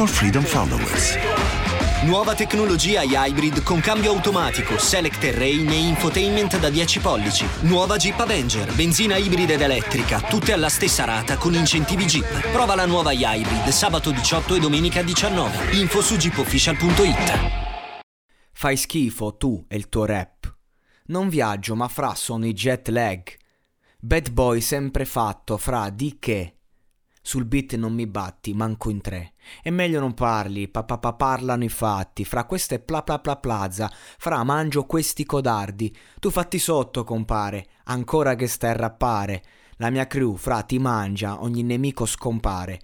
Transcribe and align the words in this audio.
for 0.00 0.08
Freedom 0.08 0.42
Followers. 0.42 1.14
Nuova 2.04 2.34
tecnologia 2.34 3.02
Hybrid 3.02 3.62
con 3.62 3.80
cambio 3.80 4.12
automatico, 4.12 4.78
select 4.78 5.18
terrain 5.18 5.68
e 5.68 5.74
infotainment 5.74 6.58
da 6.58 6.70
10 6.70 7.00
pollici. 7.00 7.46
Nuova 7.62 7.98
Jeep 7.98 8.18
Avenger, 8.18 8.72
benzina 8.74 9.16
ibrida 9.16 9.52
ed 9.52 9.60
elettrica, 9.60 10.20
tutte 10.20 10.54
alla 10.54 10.70
stessa 10.70 11.04
rata 11.04 11.36
con 11.36 11.52
incentivi 11.52 12.06
Jeep. 12.06 12.50
Prova 12.50 12.74
la 12.74 12.86
nuova 12.86 13.12
Hybrid 13.12 13.68
sabato 13.68 14.10
18 14.10 14.54
e 14.54 14.58
domenica 14.58 15.02
19. 15.02 15.76
Info 15.76 16.00
su 16.00 16.16
jeepofficial.it. 16.16 17.98
Fai 18.52 18.76
schifo 18.78 19.36
tu 19.36 19.62
e 19.68 19.76
il 19.76 19.90
tuo 19.90 20.06
rap. 20.06 20.56
Non 21.08 21.28
viaggio, 21.28 21.74
ma 21.74 21.88
fra 21.88 22.14
sono 22.14 22.46
i 22.46 22.54
jet 22.54 22.88
lag. 22.88 23.22
Bad 23.98 24.30
boy 24.30 24.62
sempre 24.62 25.04
fatto, 25.04 25.58
fra 25.58 25.90
di 25.90 26.16
che. 26.18 26.54
Sul 27.30 27.44
beat 27.44 27.76
non 27.76 27.92
mi 27.92 28.08
batti, 28.08 28.54
manco 28.54 28.90
in 28.90 29.00
tre. 29.00 29.34
È 29.62 29.70
meglio 29.70 30.00
non 30.00 30.14
parli, 30.14 30.66
papà 30.66 30.98
pa, 30.98 31.12
parlano 31.12 31.62
i 31.62 31.68
fatti. 31.68 32.24
Fra 32.24 32.44
queste 32.44 32.80
pla 32.80 33.04
pla 33.04 33.20
pla 33.20 33.36
plaza, 33.36 33.88
fra 34.18 34.42
mangio 34.42 34.84
questi 34.84 35.24
codardi. 35.24 35.96
Tu 36.18 36.28
fatti 36.28 36.58
sotto, 36.58 37.04
compare, 37.04 37.68
ancora 37.84 38.34
che 38.34 38.48
stai 38.48 38.70
a 38.70 38.76
rappare. 38.76 39.44
La 39.76 39.90
mia 39.90 40.08
crew, 40.08 40.34
fra, 40.34 40.62
ti 40.62 40.80
mangia, 40.80 41.40
ogni 41.40 41.62
nemico 41.62 42.04
scompare. 42.04 42.80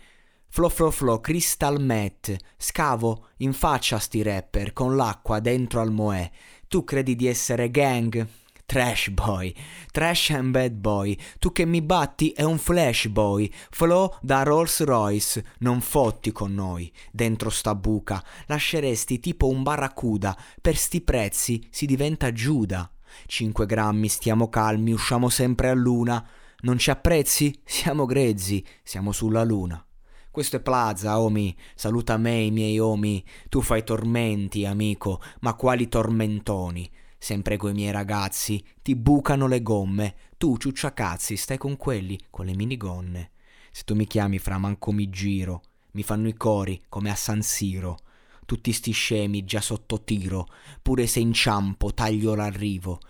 Flo 0.47 0.69
flo 0.69 0.93
flo, 0.93 1.21
crystal 1.21 1.83
met, 1.83 2.37
scavo 2.57 3.31
in 3.39 3.53
faccia 3.53 3.97
a 3.97 3.99
sti 3.99 4.23
rapper 4.23 4.73
con 4.73 4.95
l'acqua 4.95 5.41
dentro 5.41 5.81
al 5.81 5.91
moè. 5.91 6.31
Tu 6.69 6.85
credi 6.85 7.17
di 7.17 7.27
essere 7.27 7.69
gang? 7.69 8.25
Trash 8.67 9.11
boy, 9.11 9.55
trash 9.93 10.31
and 10.31 10.51
bad 10.51 10.73
boy, 10.73 11.17
tu 11.39 11.53
che 11.53 11.65
mi 11.65 11.81
batti 11.81 12.31
è 12.31 12.43
un 12.43 12.59
flash 12.59 13.07
boy, 13.07 13.49
flow 13.71 14.17
da 14.21 14.43
Rolls 14.43 14.83
Royce, 14.83 15.53
non 15.59 15.81
fotti 15.81 16.33
con 16.33 16.53
noi, 16.53 16.93
dentro 17.13 17.49
sta 17.49 17.77
buca, 17.77 18.21
lasceresti 18.47 19.21
tipo 19.21 19.47
un 19.47 19.63
barracuda, 19.63 20.37
per 20.61 20.75
sti 20.75 21.01
prezzi 21.03 21.65
si 21.71 21.87
diventa 21.87 22.33
Giuda. 22.33 22.91
5 23.27 23.67
grammi, 23.67 24.09
stiamo 24.09 24.49
calmi, 24.49 24.91
usciamo 24.91 25.29
sempre 25.29 25.69
a 25.69 25.75
luna, 25.75 26.27
non 26.63 26.77
ci 26.77 26.91
apprezzi? 26.91 27.57
Siamo 27.65 28.05
grezzi, 28.05 28.67
siamo 28.83 29.13
sulla 29.13 29.45
luna. 29.45 29.81
Questo 30.29 30.57
è 30.57 30.61
Plaza, 30.61 31.21
omi, 31.21 31.57
saluta 31.77 32.17
me 32.17 32.41
i 32.41 32.51
miei 32.51 32.81
omi, 32.81 33.25
tu 33.49 33.61
fai 33.61 33.85
tormenti, 33.85 34.67
amico, 34.67 35.23
ma 35.43 35.55
quali 35.55 35.89
tormentoni? 35.89 36.91
Sempre 37.27 37.57
coi 37.57 37.73
miei 37.73 37.91
ragazzi, 37.91 38.65
ti 38.83 38.95
bucano 38.95 39.49
le 39.49 39.61
gomme, 39.61 40.15
tu 40.39 40.57
ciucciacazzi 40.57 41.37
stai 41.37 41.59
con 41.59 41.77
quelli, 41.77 42.17
con 42.31 42.47
le 42.47 42.55
minigonne. 42.55 43.33
Se 43.73 43.83
tu 43.83 43.97
mi 43.97 44.07
chiami 44.07 44.39
fra 44.39 44.59
manco 44.59 44.93
mi 44.93 45.11
giro, 45.11 45.63
mi 45.95 46.05
fanno 46.05 46.29
i 46.29 46.35
cori 46.35 46.85
come 46.89 47.11
a 47.11 47.17
San 47.17 47.43
Siro. 47.43 47.99
Tutti 48.45 48.71
sti 48.71 48.93
scemi 48.93 49.45
già 49.45 49.61
sotto 49.61 50.05
tiro, 50.05 50.47
pure 50.81 51.09
se 51.09 51.19
inciampo 51.19 51.93
taglio 51.93 52.37
l'arrivo. 52.37 53.01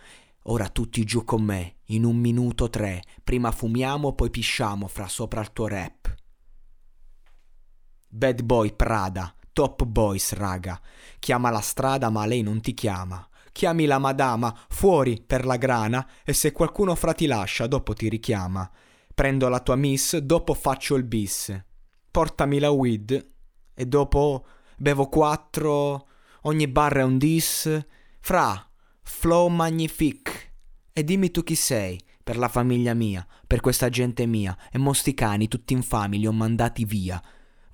Ora 0.45 0.71
tutti 0.71 1.05
giù 1.05 1.23
con 1.23 1.43
me, 1.43 1.81
in 1.89 2.05
un 2.05 2.17
minuto 2.17 2.71
tre, 2.71 3.03
prima 3.23 3.51
fumiamo 3.51 4.15
poi 4.15 4.31
pisciamo 4.31 4.89
fra 4.89 5.09
sopra 5.09 5.43
il 5.43 5.53
tuo 5.53 5.67
rap. 5.67 6.15
Bad 8.09 8.43
boy 8.43 8.75
Prada, 8.75 9.35
top 9.53 9.85
boys 9.85 10.33
raga, 10.33 10.81
chiama 11.19 11.51
la 11.51 11.61
strada 11.61 12.09
ma 12.09 12.25
lei 12.25 12.41
non 12.41 12.63
ti 12.63 12.73
chiama 12.73 13.29
chiami 13.57 13.87
la 13.87 13.97
madama 13.97 14.55
fuori 14.69 15.19
per 15.27 15.47
la 15.47 15.57
grana 15.57 16.07
e 16.27 16.35
se 16.35 16.53
qualcuno 16.53 16.95
fra 16.95 17.15
ti 17.15 17.25
lascia 17.25 17.67
dopo 17.67 17.95
ti 17.95 18.11
richiama. 18.11 18.71
Prendo 19.15 19.49
la 19.49 19.61
tua 19.61 19.77
miss, 19.77 20.19
dopo 20.19 20.53
faccio 20.53 20.95
il 20.95 21.05
bis. 21.05 21.59
Portami 22.11 22.59
la 22.59 22.69
weed 22.69 23.33
e 23.73 23.87
dopo 23.87 24.47
bevo 24.77 25.09
quattro, 25.09 26.09
ogni 26.43 26.69
barra 26.69 27.01
è 27.01 27.05
un 27.05 27.17
dis. 27.17 27.83
Fra, 28.21 28.71
flow 29.01 29.49
magnifique. 29.49 30.35
E 30.93 31.03
dimmi 31.03 31.31
tu 31.31 31.43
chi 31.43 31.55
sei, 31.55 31.99
per 32.23 32.37
la 32.37 32.49
famiglia 32.49 32.93
mia, 32.93 33.27
per 33.47 33.61
questa 33.61 33.89
gente 33.89 34.27
mia, 34.27 34.55
e 34.71 34.77
mosti 34.77 35.15
cani 35.15 35.49
tutti 35.49 35.73
infami 35.73 36.19
li 36.19 36.27
ho 36.27 36.33
mandati 36.33 36.85
via. 36.85 37.23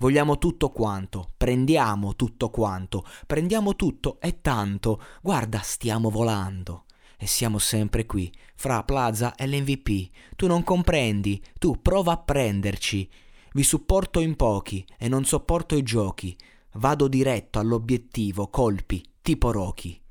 Vogliamo 0.02 0.36
tutto 0.36 0.70
quanto, 0.70 1.28
prendiamo 1.36 2.16
tutto 2.16 2.50
quanto, 2.50 3.04
prendiamo 3.24 3.76
tutto 3.76 4.18
e 4.20 4.40
tanto, 4.40 5.00
guarda, 5.22 5.60
stiamo 5.60 6.10
volando. 6.10 6.86
E 7.16 7.28
siamo 7.28 7.60
sempre 7.60 8.04
qui, 8.04 8.28
fra 8.56 8.82
Plaza 8.82 9.36
e 9.36 9.46
l'MVP. 9.46 10.10
Tu 10.34 10.48
non 10.48 10.64
comprendi, 10.64 11.40
tu 11.56 11.80
prova 11.80 12.14
a 12.14 12.16
prenderci. 12.16 13.08
Vi 13.52 13.62
supporto 13.62 14.18
in 14.18 14.34
pochi 14.34 14.84
e 14.98 15.06
non 15.06 15.24
sopporto 15.24 15.76
i 15.76 15.84
giochi. 15.84 16.36
Vado 16.72 17.06
diretto 17.06 17.60
all'obiettivo, 17.60 18.48
colpi, 18.48 19.08
tipo 19.22 19.52
Rocky. 19.52 20.01